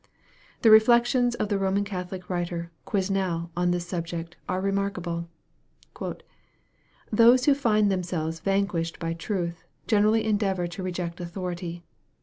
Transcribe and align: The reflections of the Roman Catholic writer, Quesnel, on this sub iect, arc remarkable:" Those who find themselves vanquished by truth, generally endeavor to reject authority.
The 0.63 0.71
reflections 0.71 1.35
of 1.35 1.49
the 1.49 1.59
Roman 1.59 1.83
Catholic 1.83 2.27
writer, 2.27 2.71
Quesnel, 2.85 3.51
on 3.55 3.69
this 3.69 3.85
sub 3.87 4.07
iect, 4.07 4.33
arc 4.49 4.63
remarkable:" 4.63 5.29
Those 7.11 7.45
who 7.45 7.53
find 7.53 7.91
themselves 7.91 8.39
vanquished 8.39 8.97
by 8.97 9.13
truth, 9.13 9.63
generally 9.85 10.25
endeavor 10.25 10.65
to 10.65 10.81
reject 10.81 11.19
authority. 11.21 11.83